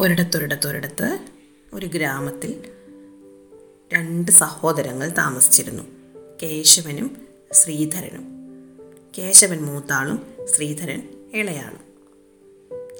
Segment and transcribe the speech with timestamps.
[0.00, 1.18] ഒരിടത്തൊരിടത്തൊരിടത്ത്
[1.72, 2.64] ഒരു ഗ്രാമത്തിൽ
[3.92, 5.82] രണ്ട് സഹോദരങ്ങൾ താമസിച്ചിരുന്നു.
[6.42, 8.24] കേശവനും ശ്രീധരനും.
[9.18, 10.26] കേശവൻ മൂത്താളും
[10.56, 11.80] ശ്രീധരൻ ഇളയാളും.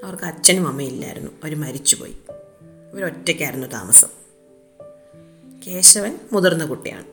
[0.04, 1.30] അവർക്ക് അച്ഛനും അമ്മയും ഇല്ലായിരുന്നു.
[1.30, 2.16] അവർ മരിച്ചുപോയി.
[2.92, 4.08] ഇവരൊറ്റയ്ക്കായിരുന്നു താമസം.
[5.66, 7.06] കേശവൻ മുതിർന്ന കുട്ടിയാണ്.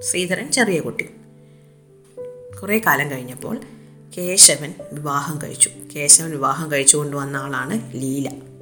[0.00, 1.10] ശ്രീധരൻ ചെറിയ കുട്ടി.
[2.62, 3.60] കുറേ കാലം കഴിഞ്ഞപ്പോൾ
[4.16, 5.70] കേശവൻ വിവാഹം കഴിച്ചു.
[5.96, 8.53] കേശവൻ വിവാഹം കഴിച്ചു കൊണ്ടുവന്ന ആളാണ് ലീല.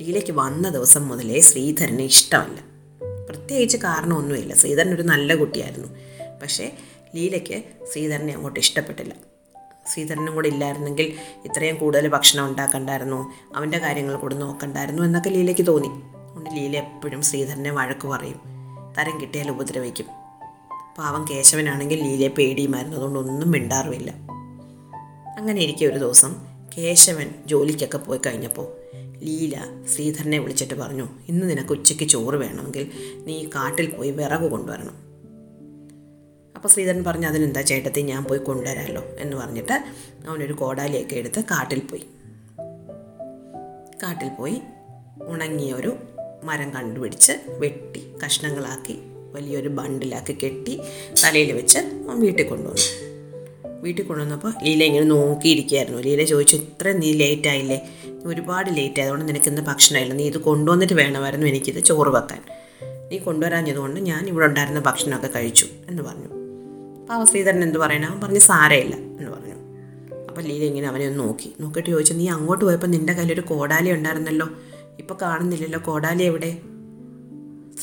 [0.00, 2.60] ലീലയ്ക്ക് വന്ന ദിവസം മുതലേ ശ്രീധരനെ ഇഷ്ടമല്ല.
[3.28, 4.54] പ്രത്യേകിച്ച് കാരണമൊന്നുമില്ല.
[4.54, 5.88] ശ്രീധരൻ ഒരു നല്ല കുട്ടിയായിരുന്നു.
[6.42, 6.78] പക്ഷേ
[7.14, 9.14] ലീലയ്ക്ക് ശ്രീധരനെ അങ്ങോട്ട് ഇഷ്ടപ്പെട്ടില്ല.
[9.94, 11.12] ശ്രീധരനും കൂടെ ഇല്ലായിരുന്നെങ്കിൽ
[11.44, 15.88] ഇത്രയും കൂടുതൽ ഭക്ഷണം ഉണ്ടാക്കണ്ടായിരുന്നു അവന്റെ കാര്യങ്ങൾ കൂടെ നോക്കണ്ടായിരുന്നു എന്നൊക്കെ ലീലയ്ക്ക് തോന്നി.
[15.88, 18.40] അതുകൊണ്ട് ലീല എപ്പോഴും ശ്രീധരനെ വഴക്ക് പറയും.
[18.98, 20.06] തരം കിട്ടിയാൽ ഉപദ്രവിക്കും.
[20.98, 22.96] പാവം കേശവനാണെങ്കിൽ ലീലയെ പേടിയുമായിരുന്നു.
[22.96, 24.10] അതുകൊണ്ട് ഒന്നും മിണ്ടാറുമില്ല.
[25.38, 26.34] അങ്ങനെ ഇരിക്കെ ഒരു ദിവസം
[26.78, 28.83] കേശവൻ ജോലിക്കൊക്കെ പോയി കഴിഞ്ഞപ്പോൾ
[29.22, 32.90] ലീല ശ്രീധരനെ വിളിച്ചിട്ട് പറഞ്ഞു ഇന്ന് നിനക്ക് ഉച്ചയ്ക്ക് ചോറ് വേണമെങ്കിൽ
[33.24, 34.96] നീ കാട്ടിൽ പോയി വിറക് കൊണ്ടുവരണം.
[36.56, 39.84] അപ്പോൾ ശ്രീധരൻ പറഞ്ഞു അതിനെന്താ ചേട്ടത്തി ഞാൻ പോയി കൊണ്ടുവരാമല്ലോ എന്ന് പറഞ്ഞിട്ട്
[40.28, 42.06] അവനൊരു കോടാലിയൊക്കെ എടുത്ത് കാട്ടിൽ പോയി.
[44.02, 44.60] കാട്ടിൽ പോയി
[45.22, 45.96] ഉണങ്ങിയ ഒരു
[46.42, 48.98] മരം കണ്ടുപിടിച്ച് വെട്ടി കഷ്ണങ്ങളാക്കി
[49.32, 50.80] വലിയൊരു ബണ്ടിലാക്കി കെട്ടി
[51.24, 51.78] തലയിൽ വെച്ച്
[52.14, 53.13] വീട്ടിൽ കൊണ്ടുവന്നു.
[53.84, 57.88] വീട്ടിൽ കൊണ്ടുവന്നപ്പോൾ ലീല ഇങ്ങനെ നോക്കിയിരിക്കുകയായിരുന്നു ലീല ചോദിച്ചു ഇത്ര നീ ലേറ്റ് ആയില്ലേ?
[58.26, 62.42] ഒരുപാട് ലേറ്റ് ആയതുകൊണ്ട് നിനക്ക് ഇന്ന് ഭക്ഷണമായില്ല നീ ഇത് കൊണ്ടുവന്നിട്ട് വേണമായിരുന്നു എനിക്കിത് ചോറ് വെക്കാൻ.
[63.12, 66.28] നീ കൊണ്ടുവരാഞ്ഞതുകൊണ്ട് ഞാൻ ഇവിടെ ഉണ്ടായിരുന്ന ഭക്ഷണമൊക്കെ കഴിച്ചു എന്ന് പറഞ്ഞു.
[67.12, 68.08] അപ്പോൾ ശ്രീധരൻ എന്ത് പറയണം?
[68.08, 69.54] അവൻ പറഞ്ഞ് സാരയില്ല എന്ന് പറഞ്ഞു.
[70.28, 71.54] അപ്പോൾ ലീല ഇങ്ങനെ അവനെ ഒന്ന് നോക്കി.
[71.60, 74.48] നോക്കിയിട്ട് ചോദിച്ചു നീ അങ്ങോട്ട് പോയപ്പോൾ നിന്റെ കയ്യിലൊരു കോടാലി ഉണ്ടായിരുന്നല്ലോ?
[74.98, 76.58] ഇപ്പോൾ കാണുന്നില്ലല്ലോ കോടാലി എവിടെ?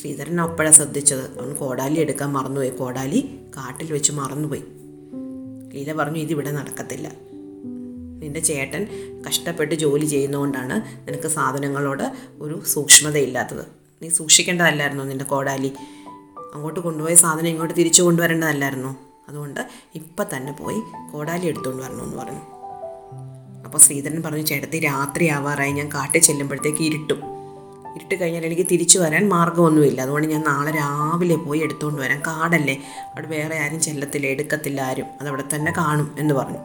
[0.00, 1.40] ശ്രീധരൻ അപ്പോഴാണ് ശ്രദ്ധിച്ചത്.
[1.40, 2.70] അവൻ കോടാലി എടുക്കാൻ മറന്നുപോയി.
[2.70, 4.62] കോടാലി കാട്ടിൽ വെച്ച് മറന്നുപോയി.
[5.72, 7.12] ലീല പറഞ്ഞു ഇതിവിടെ നടക്കത്തില്ല.
[8.22, 8.86] നിന്റെ ചേട്ടൻ
[9.28, 13.66] കഷ്ടപ്പെട്ട് ജോലി ചെയ്യുന്നതുകൊണ്ടാണ് നിനക്ക് സാധനങ്ങളോട് ഒരു സൂക്ഷ്മതയില്ലാത്തത്.
[14.02, 15.72] നീ സൂക്ഷിക്കേണ്ടതല്ലായിരുന്നോ നിന്റെ കോടാലി?
[16.54, 18.96] അങ്ങോട്ട് കൊണ്ടുപോയ സാധനം ഇങ്ങോട്ട് തിരിച്ചു കൊണ്ടുവരേണ്ടതല്ലായിരുന്നോ?
[19.28, 20.80] അതുകൊണ്ട് ഇപ്പം തന്നെ പോയി
[21.12, 22.40] കോടാലി എടുത്തുകൊണ്ട് വരണമെന്ന് പറഞ്ഞു.
[23.64, 25.72] അപ്പോൾ ശ്രീധരൻ പറഞ്ഞു ചേട്ടത്തി രാത്രി ആവാറായി.
[25.72, 27.31] ഞാൻ കാട്ടിൽ ചെല്ലുമ്പോഴത്തേക്ക് ഇരുട്ടും.
[27.96, 30.02] ഇരുട്ട് കഴിഞ്ഞാൽ എനിക്ക് തിരിച്ചു വരാൻ മാർഗമൊന്നുമില്ല.
[30.02, 32.20] അതുകൊണ്ട് ഞാൻ നാളെ രാവിലെ പോയി എടുത്തുകൊണ്ട് വരാം.
[32.20, 32.74] കാടല്ലേ?
[33.04, 35.06] അവിടെ വേറെ ആരും ചെല്ലത്തില്ല എടുക്കത്തില്ല ആരും.
[35.20, 36.58] അതവിടെ തന്നെ കാണും എന്ന് പറഞ്ഞു.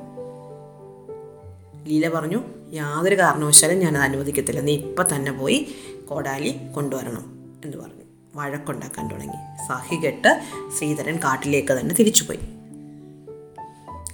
[1.88, 2.44] ലീല പറഞ്ഞു
[2.74, 4.60] യാതൊരു കാരണവശാലും ഞാനത് അനുവദിക്കത്തില്ല.
[4.60, 5.76] നീ ഇപ്പം തന്നെ പോയി
[6.10, 7.98] കോടാലി കൊണ്ടുവരണം എന്ന് പറഞ്ഞു.
[8.36, 9.68] വഴക്കുണ്ടാക്കാൻ തുടങ്ങി.
[9.68, 10.42] സഹി കെട്ട്
[10.78, 12.40] ശ്രീധരൻ കാട്ടിലേക്ക് തന്നെ തിരിച്ചുപോയി.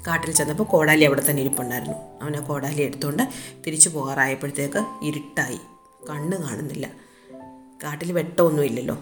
[0.07, 1.93] കാട്ടിൽ ചെന്നപ്പോൾ കോടാലി അവിടെ തന്നെ ഇരിപ്പുണ്ടായിരുന്നു.
[2.21, 3.29] അവനെ കോടാലി എടുത്തുകൊണ്ട്
[3.67, 5.59] തിരിച്ചു പോകാറായപ്പോഴത്തേക്ക് ഇരുട്ടായി.
[6.09, 6.91] കണ്ണ് കാണുന്നില്ല.
[7.83, 8.99] കാട്ടിൽ വെട്ടമൊന്നുമില്ലല്ലോ.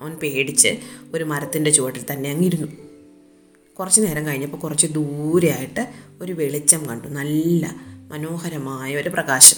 [0.00, 0.78] അവൻ പേടിച്ച്
[1.14, 2.66] ഒരു മരത്തിന്റെ ചുവട്ടിൽ തന്നെ അങ്ങിരുന്നു.
[3.78, 7.08] കുറച്ച് നേരം കഴിഞ്ഞപ്പോൾ കുറച്ച് ദൂരെയായിട്ട് ഒരു വെളിച്ചം കണ്ടു.
[7.08, 7.74] നല്ല
[8.08, 9.56] മനോഹരമായ ഒരു പ്രകാശം.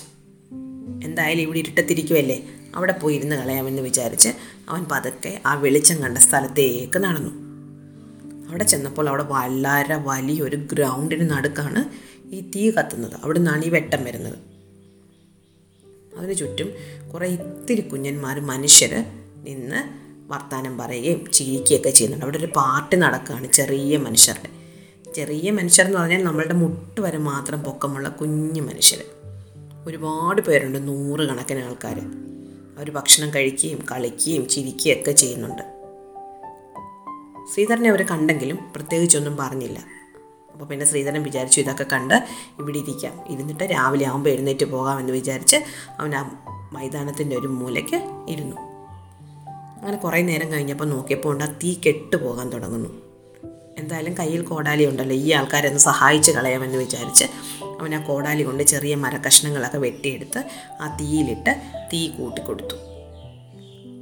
[1.04, 4.28] എന്തായാലും ഇവിടെ ഇരുട്ടത്തിരിക്കുമല്ലേ അവിടെ പോയി ഇരുന്ന് കളയാമെന്ന് വിചാരിച്ച്
[4.68, 7.30] അവൻ പതുക്കെ ആ വെളിച്ചം കണ്ട സ്ഥലത്തേക്ക് നടന്നു.
[8.48, 11.84] അവിടെ ചെന്നപ്പോൾ അവിടെ വളരെ വലിയൊരു ഗ്രൗണ്ടിന് നടുക്കാണ്
[12.34, 13.14] ഈ തീ കത്തുന്നത്.
[13.22, 14.53] അവിടെ നിന്നാണ് ഈ വെട്ടം വരുന്നത്.
[16.16, 16.74] അതിന് ചുറ്റും
[17.14, 19.04] കുറേ ഇത്തിരി കുഞ്ഞന്മാർ മനുഷ്യർ
[19.36, 22.24] നിന്ന് വർത്തമാനം പറയുകയും ചിരിക്കുകയൊക്കെ ചെയ്യുന്നുണ്ട്.
[22.24, 24.64] അവിടെ ഒരു പാർട്ടി നടക്കുകയാണ് ചെറിയ മനുഷ്യരുടെ.
[25.12, 29.04] ചെറിയ മനുഷ്യർ എന്ന് പറഞ്ഞാൽ നമ്മളുടെ മുട്ട് വരെ മാത്രം പൊക്കമുള്ള കുഞ്ഞു മനുഷ്യർ
[29.86, 31.98] ഒരുപാട് പേരുണ്ട് നൂറുകണക്കിന് ആൾക്കാർ
[32.78, 35.62] അവർ ഭക്ഷണം കഴിക്കുകയും കളിക്കുകയും ചിരിക്കുകയൊക്കെ ചെയ്യുന്നുണ്ട്.
[37.54, 39.84] ശ്രീധരനെ അവർ കണ്ടെങ്കിലും പ്രത്യേകിച്ചൊന്നും പറഞ്ഞില്ല.
[40.54, 42.14] അപ്പോൾ പിന്നെ ശ്രീധരൻ വിചാരിച്ചു ഇതൊക്കെ കണ്ട്
[42.58, 43.24] ഇവിടെ ഇരിക്കാം.
[43.28, 45.56] ഇരുന്നിട്ട് രാവിലെ ആകുമ്പോൾ എഴുന്നേറ്റ് പോകാമെന്ന് വിചാരിച്ച്
[45.98, 48.56] അവൻ ആ മൈതാനത്തിന്റെ ഒരു മൂലയ്ക്ക് ഇരുന്നു.
[49.78, 52.88] അങ്ങനെ കുറേ നേരം കഴിഞ്ഞപ്പോൾ നോക്കിയപ്പോൾ ഉണ്ട് ആ തീ കെട്ട് പോകാൻ തുടങ്ങുന്നു.
[53.78, 57.24] എന്തായാലും കയ്യിൽ കോടാലി ഉണ്ടല്ലോ ഈ ആൾക്കാരൊന്ന് സഹായിച്ച് കളയാമെന്ന് വിചാരിച്ച്
[57.80, 60.44] അവൻ ആ കോടാലി കൊണ്ട് ചെറിയ മരക്കഷ്ണങ്ങളൊക്കെ വെട്ടിയെടുത്ത്
[60.80, 62.76] ആ തീയിലിട്ട് തീ കൂട്ടിക്കൊടുത്തു.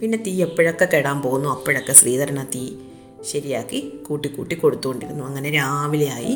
[0.02, 2.76] പിന്നെ തീ എപ്പോഴൊക്കെ കെടാൻ പോകുന്നു അപ്പോഴൊക്കെ ശ്രീധരൻ ആ തീ
[3.25, 5.25] ശരിയാക്കി കൂട്ടി കൂട്ടി കൊടുത്തുകൊണ്ടിരുന്നു.
[5.25, 6.34] അങ്ങനെ രാവിലെയായി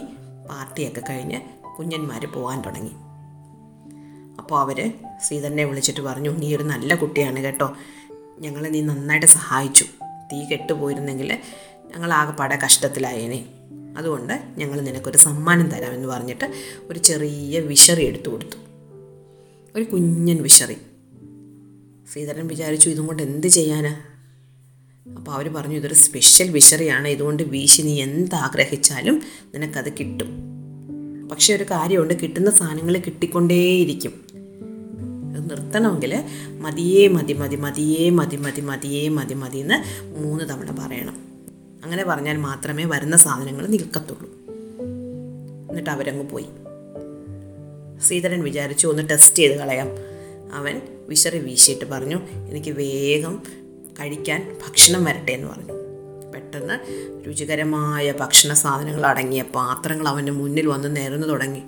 [0.50, 1.40] പാർട്ടിയൊക്കെ കഴിഞ്ഞ്
[1.78, 2.90] കുഞ്ഞന്മാർ പോകാൻ തുടങ്ങി.
[4.38, 4.92] അപ്പോൾ അവർ
[5.26, 7.76] ശ്രീധരനെ വിളിച്ചിട്ട് പറഞ്ഞു നീ ഒരു നല്ല കുട്ടിയാണ് കേട്ടോ.
[8.38, 9.84] ഞങ്ങളെ നീ നന്നായിട്ട് സഹായിച്ചു.
[10.32, 11.38] തീ കെട്ടുപോയിരുന്നെങ്കിൽ
[11.86, 13.46] ഞങ്ങളാകെപ്പാടെ കഷ്ടത്തിലായേനെ.
[13.98, 18.56] അതുകൊണ്ട് ഞങ്ങൾ നിനക്കൊരു സമ്മാനം തരാമെന്ന് പറഞ്ഞിട്ട് ഒരു ചെറിയ വിശറി എടുത്തു കൊടുത്തു.
[19.76, 20.76] ഒരു കുഞ്ഞൻ വിശറി.
[22.12, 23.96] ശ്രീധരൻ വിചാരിച്ചു ഇതും കൊണ്ട് എന്ത് ചെയ്യാനാ?
[25.08, 29.22] അപ്പോൾ അവർ പറഞ്ഞു ഇതൊരു സ്പെഷ്യൽ വിശറിയാണ് ഇതുകൊണ്ട് വീശി നീ എന്താഗ്രഹിച്ചാലും
[29.54, 30.56] നിനക്കത് കിട്ടും.
[31.28, 34.26] പക്ഷെ ഒരു കാര്യമുണ്ട് കിട്ടുന്ന സാധനങ്ങൾ കിട്ടിക്കൊണ്ടേയിരിക്കും.
[35.48, 36.24] നിർത്തണമെങ്കിൽ
[36.60, 41.16] മതിയേ മതി മതി മതിയേ മതി മതി മതിയേ മതി മതി എന്ന് മൂന്ന് തവണ പറയണം.
[41.84, 44.30] അങ്ങനെ പറഞ്ഞാൽ മാത്രമേ വരുന്ന സാധനങ്ങൾ നിൽക്കത്തുള്ളൂ.
[45.70, 46.46] എന്നിട്ട് അവരങ്ങ് പോയി.
[48.06, 49.88] ശ്രീധരൻ വിചാരിച്ചു ഒന്ന് ടെസ്റ്റ് ചെയ്ത് കളയാം.
[50.54, 52.16] അവൻ വിശറി വീശിയിട്ട് പറഞ്ഞു
[52.50, 53.42] എനിക്ക് വേഗം
[54.00, 55.72] കഴിക്കാൻ ഭക്ഷണം വരട്ടെ എന്ന് പറഞ്ഞു.
[56.34, 56.78] പെട്ടെന്ന്
[57.26, 61.62] രുചികരമായ ഭക്ഷണ സാധനങ്ങൾ അടങ്ങിയ പാത്രങ്ങൾ അവന്റെ മുന്നിൽ വന്ന് നിരന്നു തുടങ്ങി.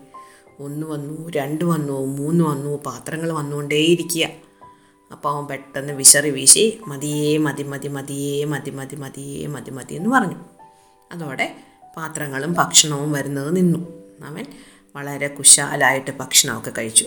[0.60, 4.28] ഒന്ന് വന്നു രണ്ട് വന്നു മൂന്ന് വന്നു പാത്രങ്ങൾ വന്നുകൊണ്ടേയിരിക്കുക.
[5.12, 10.10] അപ്പോൾ അവൻ പെട്ടെന്ന് വിശറി വീശി മതിയേ മതി മതി മതിയേ മതി മതി മതിയേ മതി മതി എന്ന്
[10.10, 10.36] പറഞ്ഞു.
[11.12, 11.56] അതോടെ
[11.96, 13.78] പാത്രങ്ങളും ഭക്ഷണവും വരുന്നത് നിന്നു.
[14.24, 14.44] അവൻ
[14.96, 17.06] വളരെ കുശാലായിട്ട് ഭക്ഷണമൊക്കെ കഴിച്ചു.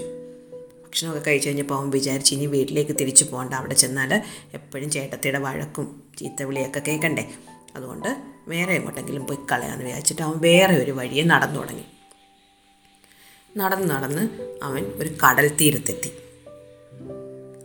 [0.91, 4.23] ഭക്ഷണമൊക്കെ കഴിച്ച് കഴിഞ്ഞപ്പോൾ അവൻ വിചാരിച്ച് ഇനി വീട്ടിലേക്ക് തിരിച്ചു പോകണ്ട അവിടെ ചെന്നാൽ
[4.53, 7.31] എപ്പോഴും ചേട്ടത്തിയുടെ വഴക്കും ചീത്തവിളിയൊക്കെ കേൾക്കണ്ടേ?
[7.75, 11.83] അതുകൊണ്ട് വേറെ എങ്ങോട്ടെങ്കിലും പോയി കളയാമെന്ന് വിചാരിച്ചിട്ട് അവൻ വേറെ ഒരു വഴിയെ നടന്നു തുടങ്ങി.
[13.57, 14.29] നടന്ന് നടന്ന്
[14.63, 16.11] അവൻ ഒരു കടൽ തീരത്തെത്തി.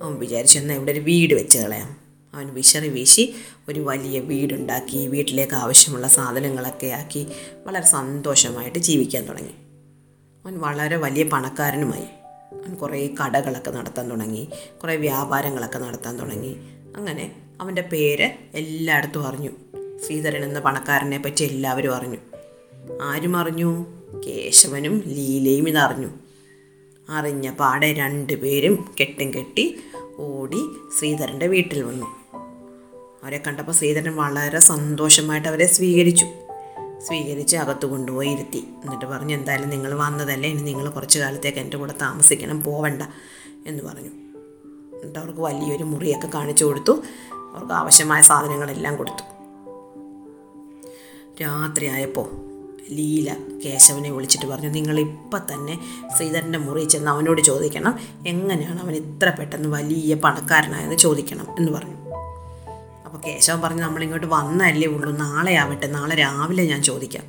[0.02, 1.96] അവൻ വിചാരിച്ചു എന്നാൽ ഇവിടെ ഒരു വീട് വെച്ച് കളയാം.
[2.34, 3.34] അവൻ വിശറി വീശി
[3.68, 7.26] ഒരു വലിയ വീടുണ്ടാക്കി വീട്ടിലേക്ക് ആവശ്യമുള്ള സാധനങ്ങളൊക്കെ ആക്കി
[7.66, 9.52] വളരെ സന്തോഷമായിട്ട് ജീവിക്കാൻ തുടങ്ങി.
[10.44, 12.25] അവൻ വളരെ വലിയ പണക്കാരനുമായി.
[12.82, 14.48] കുറേ കടകളൊക്കെ നടത്താൻ തുടങ്ങി
[14.82, 16.56] കുറേ വ്യാപാരങ്ങളൊക്കെ നടത്താൻ തുടങ്ങി.
[16.96, 19.50] അങ്ങനെ അവന്റെ പേര് എല്ലായിടത്തും അറിഞ്ഞു.
[20.06, 22.16] ശ്രീധരൻ എന്ന പണക്കാരനെ പറ്റി എല്ലാവരും അറിഞ്ഞു.
[23.02, 23.86] ആരും അറിഞ്ഞു.
[24.26, 26.08] കേശവനും ലീലയും ഇതറിഞ്ഞു.
[27.08, 29.80] അറിഞ്ഞ പാടെ രണ്ടുപേരും കെട്ടും കെട്ടി
[30.16, 30.58] ഓടി
[30.98, 32.06] ശ്രീധരന്റെ വീട്ടിൽ വന്നു.
[33.22, 36.26] അവരെ കണ്ടപ്പോൾ ശ്രീധരൻ വളരെ സന്തോഷമായിട്ട് അവരെ സ്വീകരിച്ചു.
[37.00, 38.58] സ്വീകരിച്ച് അകത്ത് കൊണ്ടുപോയി ഇരുത്തി.
[38.58, 40.50] എന്നിട്ട് പറഞ്ഞു എന്തായാലും നിങ്ങൾ വന്നതല്ലേ?
[40.50, 43.02] ഇനി നിങ്ങൾ കുറച്ച് കാലത്തേക്ക് എന്റെ കൂടെ താമസിക്കണം പോവണ്ട
[43.66, 44.10] എന്ന് പറഞ്ഞു.
[44.96, 47.02] എന്നിട്ട് അവർക്ക് വലിയൊരു മുറിയൊക്കെ കാണിച്ചു കൊടുത്തു.
[47.54, 49.22] അവർക്ക് ആവശ്യമായ സാധനങ്ങളെല്ലാം കൊടുത്തു.
[51.42, 52.46] രാത്രിയായപ്പോൾ
[52.90, 55.78] ലീല കേശവനെ വിളിച്ചിട്ട് പറഞ്ഞു നിങ്ങൾ ഇപ്പം തന്നെ
[56.16, 57.98] ശ്രീധരന്റെ മുറി ചെന്ന് അവനോട് ചോദിക്കണം.
[58.26, 62.05] എങ്ങനെയാണ് അവൻ ഇത്ര പെട്ടെന്ന് വലിയ പണക്കാരനായെന്ന് ചോദിക്കണം എന്ന് പറഞ്ഞു.
[63.06, 67.24] അപ്പോൾ കേശവൻ പറഞ്ഞു നമ്മളിങ്ങോട്ട് വന്നല്ലേ ഉള്ളൂ നാളെ ആവട്ടെ നാളെ രാവിലെ ഞാൻ ചോദിക്കാം.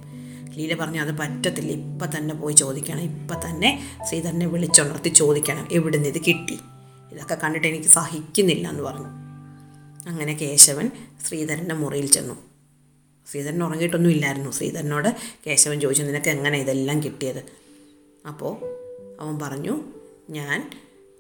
[0.55, 6.17] ലീല പറഞ്ഞു അത് പറ്റത്തില്ല ഇപ്പം തന്നെ പോയി ചോദിക്കണം ഇപ്പം തന്നെ ശ്രീധരനെ വിളിച്ചുണർത്തി ചോദിക്കണം എവിടുന്ന് ഇത്
[6.17, 6.59] കിട്ടി?
[7.11, 9.07] ഇതൊക്കെ കണ്ടിട്ട് എനിക്ക് സഹിക്കുന്നില്ല എന്ന് പറഞ്ഞു.
[10.09, 10.91] അങ്ങനെ കേശവൻ
[11.27, 12.33] ശ്രീധരന്റെ മുറിയിൽ ചെന്നു.
[13.31, 14.51] ശ്രീധരൻ ഉറങ്ങിയിട്ടൊന്നും ഇല്ലായിരുന്നു.
[14.51, 15.15] ശ്രീധരനോട്
[15.47, 17.43] കേശവൻ ചോദിച്ചു നിനക്ക് എങ്ങനെ ഇതെല്ലാം കിട്ടിയത്?
[18.27, 18.53] അപ്പോൾ
[19.21, 19.81] അവൻ പറഞ്ഞു
[20.29, 20.71] ഞാൻ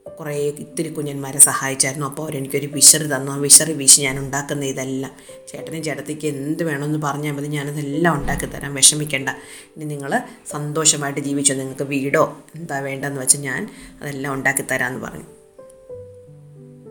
[0.09, 2.07] കുറേ ഇത്തിരി കുഞ്ഞന്മാരെ സഹായിച്ചായിരുന്നു.
[2.07, 3.31] അപ്പോൾ അവരെനിക്കൊരു വിശറി തന്നു.
[3.31, 5.11] ആ വിശറി വീശി ഞാൻ ഉണ്ടാക്കുന്ന ഇതെല്ലാം.
[5.47, 7.47] ചേട്ടനും ചേട്ടത്തിക്ക് എന്ത് വേണമെന്ന് പറഞ്ഞാൽ മതി.
[7.47, 8.75] ഞാനതെല്ലാം ഉണ്ടാക്കി തരാം.
[8.75, 9.29] വിഷമിക്കേണ്ട.
[9.75, 11.53] ഇനി നിങ്ങൾ സന്തോഷമായിട്ട് ജീവിച്ചോ?
[11.53, 13.69] നിങ്ങൾക്ക് വീടോ എന്താ വേണ്ടതെന്ന് വെച്ചാൽ ഞാൻ
[14.01, 15.23] അതെല്ലാം ഉണ്ടാക്കി തരാമെന്ന് പറഞ്ഞു.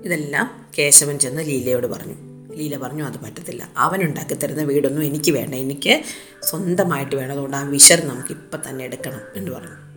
[0.04, 2.14] ഇതെല്ലാം കേശവൻ ചെന്ന് ലീലയോട് പറഞ്ഞു.
[2.54, 3.70] ലീല പറഞ്ഞു അത് പറ്റത്തില്ല.
[3.76, 5.54] അവൻ ഉണ്ടാക്കി തരുന്ന വീടൊന്നും എനിക്ക് വേണ്ട.
[5.54, 6.02] എനിക്ക്
[6.42, 7.32] സ്വന്തമായിട്ട് വേണം.
[7.32, 9.95] അതുകൊണ്ട് ആ വിശർ നമുക്ക് ഇപ്പം തന്നെ എടുക്കണം എന്ന് പറഞ്ഞു.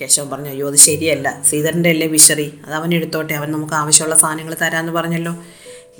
[0.00, 1.42] കേശവൻ പറഞ്ഞു അയ്യോ അത് ശരിയല്ല.
[1.42, 2.60] ശ്രീധരന്റെ അല്ലേ വിശറി.
[2.66, 3.34] അത് അവൻ എടുത്തോട്ടെ.
[3.34, 5.32] അവൻ നമുക്ക് ആവശ്യമുള്ള സാധനങ്ങൾ തരാമെന്ന് പറഞ്ഞല്ലോ.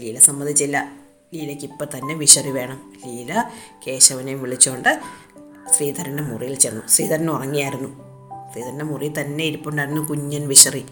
[0.00, 0.92] ലീല സമ്മതിച്ചില്ല.
[1.34, 2.92] ലീലയ്ക്ക് ഇപ്പം തന്നെ വിശറി വേണം.
[3.06, 3.50] ലീല
[3.86, 5.00] കേശവനെ വിളിച്ചുകൊണ്ട്
[5.76, 6.82] ശ്രീധരന്റെ മുറിയിൽ ചെന്നു.
[6.88, 7.88] ശ്രീധരൻ ഉറങ്ങിയായിരുന്നു.
[8.52, 10.84] ശ്രീധരന്റെ മുറിയിൽ തന്നെ ഇരിപ്പുണ്ടായിരുന്നു കുഞ്ഞൻ വിശറി.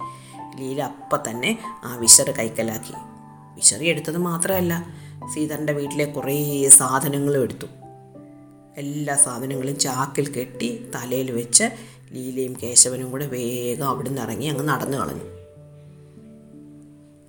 [0.59, 2.93] ലീല അപ്പം തന്നെ ആ വിശറ് കൈക്കലാക്കി.
[3.55, 4.87] വിശറി എടുത്തത് മാത്രമല്ല
[5.33, 7.67] ശ്രീധരന്റെ വീട്ടിലെ കുറേ സാധനങ്ങളും എടുത്തു.
[8.77, 11.65] എല്ലാ സാധനങ്ങളും ചാക്കിൽ കെട്ടി തലയിൽ വെച്ച്
[12.13, 15.25] ലീലയും കേശവനും കൂടെ വേഗം അവിടുന്ന് ഇറങ്ങി അങ്ങ് നടന്നു കളഞ്ഞു.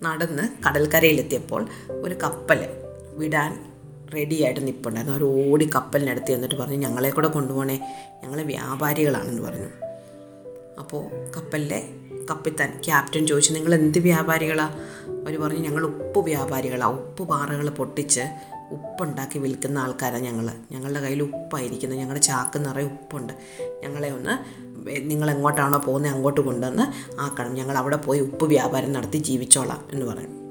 [0.04, 2.68] നടന്ന് കടൽക്കരയിലെത്തിയപ്പോൾ ഒരു കപ്പൽ
[3.14, 3.74] വിടാൻ
[4.14, 7.80] റെഡിയായിട്ട് നിൽപ്പുണ്ടായിരുന്നു അവർ ഓടി കപ്പലിനടുത്ത് എന്നിട്ട് പറഞ്ഞു ഞങ്ങളെ കൂടെ കൊണ്ടുപോകണേ
[8.24, 9.68] ഞങ്ങൾ വ്യാപാരികളാണെന്ന് പറഞ്ഞു.
[10.80, 11.90] അപ്പോൾ കപ്പലിലെ
[12.32, 14.72] കപ്പിത്താൻ ക്യാപ്റ്റൻ ചോദിച്ചു നിങ്ങൾ എന്ത് വ്യാപാരികളാണ്
[15.10, 18.22] അവർ പറഞ്ഞു ഞങ്ങൾ ഉപ്പ് വ്യാപാരികളാണ് ഉപ്പ് പാറകൾ പൊട്ടിച്ച്
[18.72, 23.34] ഉപ്പുണ്ടാക്കി വിൽക്കുന്ന ആൾക്കാരാണ് ഞങ്ങൾ ഞങ്ങളുടെ കയ്യിൽ ഉപ്പായിരിക്കുന്നത് ഞങ്ങളുടെ ചാക്ക് നിറയെ ഉപ്പുണ്ട്.
[23.84, 24.34] ഞങ്ങളെ ഒന്ന്
[24.84, 30.44] നിങ്ങൾ എങ്ങോട്ടാണോ പോകുന്നത് അങ്ങോട്ട് കൊണ്ടുവന്ന് ആക്കണം ഞങ്ങൾ അവിടെ പോയി ഉപ്പ് വ്യാപാരം നടത്തി ജീവിച്ചോളാം എന്ന് പറഞ്ഞു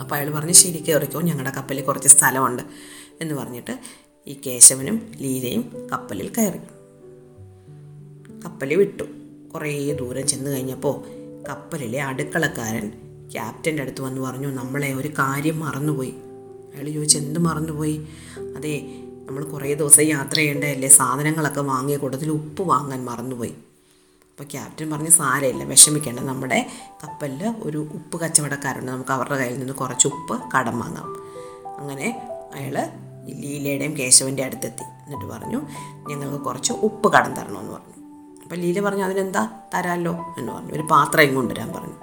[0.00, 2.62] അപ്പോൾ അയാൾ പറഞ്ഞ് ശരി കയറിക്കോ ഞങ്ങളുടെ കപ്പലിൽ കുറച്ച് സ്ഥലമുണ്ട്
[3.20, 3.78] എന്ന് പറഞ്ഞിട്ട്
[4.26, 6.58] ഈ കേശവനും ലീലയും കപ്പലിൽ കയറി.
[8.44, 9.02] കപ്പൽ വിട്ടു.
[9.54, 11.00] കുറേ ദൂരം ചെന്ന് കഴിഞ്ഞപ്പോൾ
[11.48, 12.92] കപ്പലിലെ അടുക്കളക്കാരൻ
[13.32, 16.14] ക്യാപ്റ്റന്റെ അടുത്ത് വന്ന് പറഞ്ഞു നമ്മളെ ഒരു കാര്യം മറന്നുപോയി.
[16.74, 18.06] അയാൾ ചോദിച്ചു എന്ത് മറന്നുപോയി?
[18.56, 23.54] അതെ നമ്മൾ കുറേ ദിവസം യാത്ര ചെയ്യേണ്ടതല്ലേ സാധനങ്ങളൊക്കെ വാങ്ങിയ കൂട്ടത്തിൽ ഉപ്പ് വാങ്ങാൻ മറന്നുപോയി.
[24.30, 26.20] അപ്പോൾ ക്യാപ്റ്റൻ പറഞ്ഞ് സാരമില്ല വിഷമിക്കേണ്ട.
[26.20, 26.70] നമ്മുടെ
[27.04, 28.92] കപ്പലിൽ ഒരു ഉപ്പ് കച്ചവടക്കാരുണ്ട്.
[28.92, 31.16] നമുക്ക് അവരുടെ കയ്യിൽ നിന്ന് കുറച്ച് ഉപ്പ് കടം വാങ്ങാം.
[31.78, 32.88] അങ്ങനെ അയാൾ
[33.28, 34.82] ലീലയുടെയും കേശവന്റെ അടുത്തെത്തി.
[34.82, 35.60] എന്നിട്ട് പറഞ്ഞു
[36.08, 37.94] ഞങ്ങൾക്ക് കുറച്ച് ഉപ്പ് കടം തരണമെന്ന് പറഞ്ഞു.
[38.42, 40.72] അപ്പോൾ ലീല പറഞ്ഞു അതിനെന്താ തരാമല്ലോ എന്ന് പറഞ്ഞു.
[40.72, 41.94] ഒരു പാത്രം കൊണ്ടുവരാൻ പറഞ്ഞു.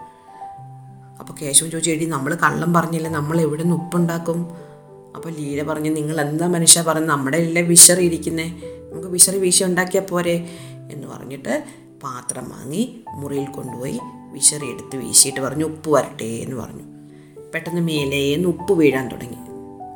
[1.20, 3.10] അപ്പോൾ കേശവൻ ചോദിച്ചു എടി നമ്മൾ കള്ളം പറഞ്ഞില്ല?
[3.10, 4.71] നമ്മൾ എവിടെ നിന്ന് ഉപ്പുണ്ടാക്കും
[5.16, 8.62] അപ്പോൾ ലീല പറഞ്ഞു നിങ്ങൾ എന്താ മനുഷ്യ പറഞ്ഞു നമ്മുടെ എല്ലാം വിശറി ഇരിക്കുന്നേ.
[8.92, 10.50] നമുക്ക് വിശറി വീശി ഉണ്ടാക്കിയാൽ പോരെ.
[10.92, 11.64] എന്ന് പറഞ്ഞിട്ട്
[12.04, 14.00] പാത്രം വാങ്ങി മുറിയിൽ കൊണ്ടുപോയി
[14.32, 16.84] വിശറി എടുത്ത് വീശിയിട്ട് പറഞ്ഞു ഉപ്പ് വരട്ടെ എന്ന് പറഞ്ഞു.
[17.54, 19.38] പെട്ടെന്ന് മേലേന്ന് ഉപ്പ് വീഴാൻ തുടങ്ങി.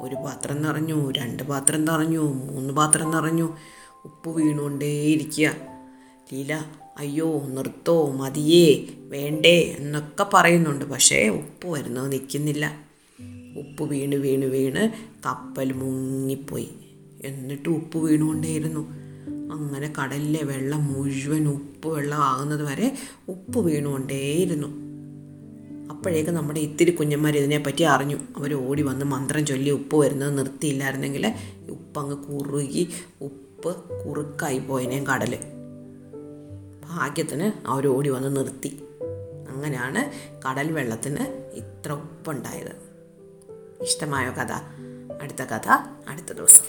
[0.01, 3.57] ഒരു പാത്രം നിറഞ്ഞു രണ്ട് പാത്രം നിറഞ്ഞു മൂന്ന് പാത്രം നിറഞ്ഞു.
[4.05, 5.55] ഉപ്പ് വീണുകൊണ്ടേയിരിക്കുക.
[6.33, 6.61] ലീല
[6.97, 10.85] അയ്യോ നിർത്തോ മതിയേ വേണ്ടേ എന്നൊക്കെ പറയുന്നുണ്ട്.
[10.85, 12.84] പക്ഷേ ഉപ്പ് വരുന്നത് നിൽക്കുന്നില്ല.
[13.57, 14.89] ഉപ്പ് വീണ് വീണ് വീണ്
[15.25, 16.69] കപ്പൽ മുങ്ങിപ്പോയി.
[17.25, 19.05] എന്നിട്ട് ഉപ്പ് വീണുകൊണ്ടേയിരുന്നു.
[19.51, 22.97] അങ്ങനെ കടലിലെ വെള്ളം മുഴുവൻ ഉപ്പ് വെള്ളമാകുന്നത് വരെ
[23.29, 24.67] ഉപ്പ് വീണുകൊണ്ടേയിരുന്നു.
[25.89, 28.15] അപ്പോഴേക്ക് നമ്മുടെ ഇത്തിരി കുഞ്ഞന്മാർ ഇതിനെപ്പറ്റി അറിഞ്ഞു.
[28.15, 31.33] അവർ ഓടി വന്ന് മന്ത്രം ചൊല്ലി ഉപ്പ് വരുന്നത് നിർത്തിയില്ലായിരുന്നെങ്കിൽ
[31.69, 32.89] ഉപ്പ് അങ്ങ് കുറുകി
[33.21, 35.37] ഉപ്പ് കുറുക്കായി പോയനേം കടൽ
[36.85, 38.79] ഭാഗ്യത്തിന് അവർ ഓടി വന്ന് നിർത്തി.
[39.49, 40.11] അങ്ങനെയാണ്
[40.47, 42.84] കടൽ വെള്ളത്തിന് ഇത്ര ഉപ്പുണ്ടായത്.
[43.85, 44.51] ഇഷ്ടമായോ കഥ
[45.21, 45.67] അടുത്ത കഥ
[46.07, 46.65] അടുത്ത ദിവസം